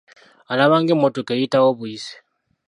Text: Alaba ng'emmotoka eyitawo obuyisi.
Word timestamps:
Alaba 0.51 0.75
ng'emmotoka 0.81 1.31
eyitawo 1.33 1.67
obuyisi. 1.71 2.13